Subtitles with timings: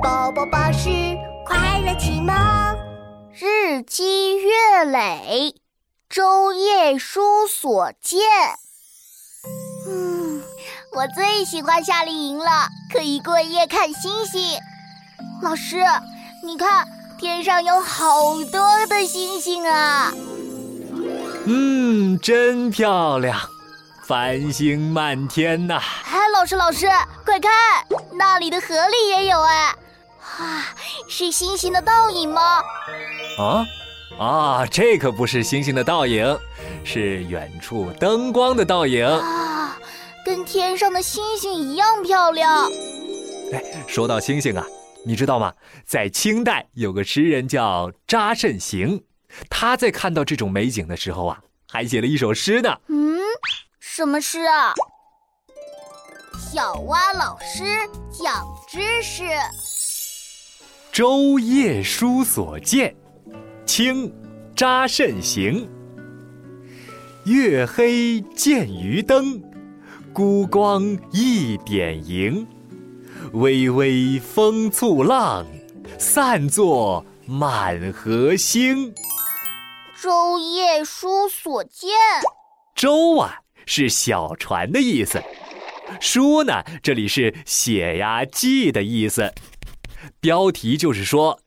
[0.00, 0.88] 宝宝巴士
[1.44, 2.34] 快乐启蒙，
[3.34, 5.54] 日积月累，
[6.08, 8.20] 周夜书所见。
[9.88, 10.42] 嗯，
[10.94, 14.58] 我最喜欢夏令营了，可以过夜看星星。
[15.42, 15.76] 老师，
[16.44, 16.86] 你看
[17.18, 20.12] 天上有好多的星星啊！
[21.44, 23.38] 嗯，真漂亮，
[24.06, 25.80] 繁星满天呐！
[26.06, 26.86] 哎，老师，老师，
[27.24, 27.50] 快看，
[28.12, 29.56] 那里的河里也有哎！
[29.56, 29.76] 啊，
[31.08, 32.62] 是星星的倒影吗？
[33.38, 33.66] 啊
[34.18, 36.38] 啊，这可不是星星的倒影，
[36.84, 39.78] 是远处灯光的倒影啊，
[40.24, 42.70] 跟天上的星星一样漂亮。
[43.52, 44.64] 哎，说到星星啊，
[45.04, 45.52] 你知道吗？
[45.86, 49.02] 在清代有个诗人叫查慎行。
[49.48, 51.38] 他在看到这种美景的时候啊，
[51.70, 52.70] 还写了一首诗呢。
[52.88, 53.18] 嗯，
[53.80, 54.74] 什么诗啊？
[56.52, 57.64] 小蛙老师
[58.12, 59.22] 讲知识，
[60.92, 62.94] 《舟夜书所见》，
[63.64, 64.12] 清，
[64.54, 65.66] 查慎行。
[67.24, 69.42] 月黑见渔灯，
[70.12, 72.46] 孤光一点萤。
[73.32, 75.46] 微微风簇浪，
[75.98, 78.92] 散作满河星。
[79.98, 81.88] 舟夜书所见，
[82.74, 85.22] 舟啊是小船的意思，
[86.02, 89.32] 书呢这里是写呀记的意思。
[90.20, 91.40] 标题就是说，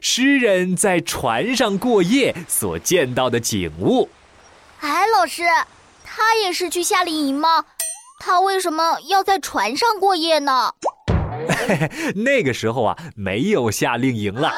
[0.00, 4.08] 诗人在船上过夜所见到的景物。
[4.80, 5.44] 哎，老师，
[6.04, 7.64] 他也是去夏令营吗？
[8.18, 10.72] 他为什么要在船上过夜呢？
[12.14, 14.52] 那个时候啊，没有夏令营了。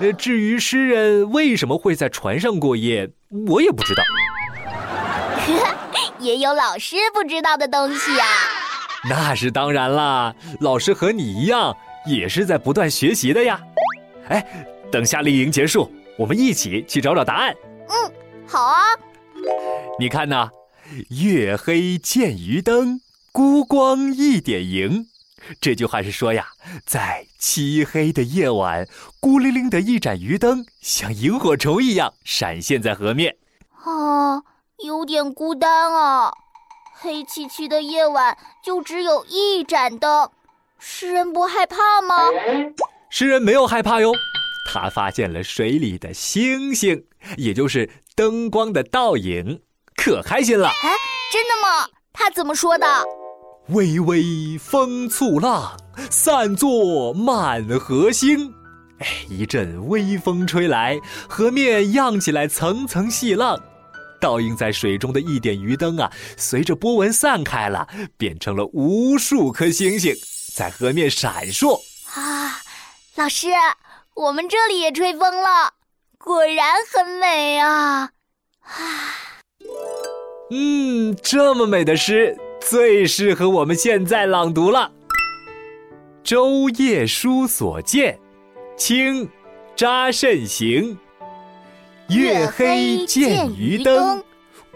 [0.00, 3.10] 呃，至于诗人为什么会在船上过夜，
[3.48, 4.02] 我也不知道。
[6.18, 8.26] 也有老师不知道的东西啊。
[9.08, 13.60] 那是当然啦，老师和你一样，也是在不断学习的呀。
[14.28, 17.54] 哎，等夏令营结束，我们一起去找找答案。
[17.88, 18.12] 嗯，
[18.46, 18.84] 好啊。
[19.98, 20.50] 你看呐，
[21.08, 23.00] 月黑见渔灯，
[23.32, 25.06] 孤光一点萤。
[25.60, 26.46] 这句话是说呀，
[26.86, 28.86] 在漆黑的夜晚，
[29.18, 33.36] 孤零零的一盏渔灯，像萤火虫一样闪现在河面。
[33.84, 34.42] 啊，
[34.84, 36.32] 有点孤单啊！
[36.94, 40.30] 黑漆漆的夜晚，就只有一盏灯，
[40.84, 42.16] 诗人不害怕吗？
[43.08, 44.12] 诗人没有害怕哟，
[44.68, 47.04] 他发现了水里的星星，
[47.36, 49.60] 也就是灯光的倒影，
[49.94, 50.66] 可开心了。
[50.66, 50.90] 哎，
[51.32, 51.88] 真的吗？
[52.12, 52.86] 他怎么说的？
[53.68, 55.76] 微微风簇浪，
[56.10, 58.52] 散作满河星。
[58.98, 60.98] 哎，一阵微风吹来，
[61.28, 63.56] 河面漾起来层层细浪，
[64.20, 70.12] 倒映在水中的一点鱼灯啊，随着波纹散开了，变成了无数颗星星，
[70.54, 71.80] 在河面闪烁。
[72.14, 72.60] 啊，
[73.14, 73.48] 老师，
[74.14, 75.74] 我们这里也吹风了，
[76.18, 78.10] 果然很美啊！
[78.62, 78.72] 啊，
[80.50, 82.36] 嗯，这么美的诗。
[82.60, 84.92] 最适合我们现在朗读了，
[86.22, 88.16] 《舟夜书所见》，
[88.78, 89.28] 清，
[89.74, 90.96] 查慎行。
[92.08, 94.22] 月黑见渔灯，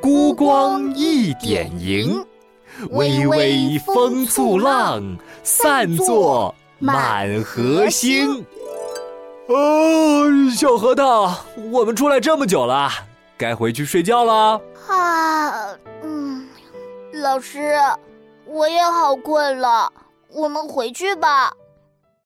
[0.01, 2.27] 孤光一点萤。
[2.91, 8.45] 微微风簇浪，散作满河星。
[9.49, 11.33] 哦，小核桃，
[11.71, 12.91] 我们出来这么久了，
[13.39, 14.61] 该回去睡觉了。
[14.89, 15.69] 啊。
[16.03, 16.49] 嗯
[17.13, 17.75] 老师，
[18.45, 19.91] 我也好困了，
[20.33, 21.53] 我们回去吧。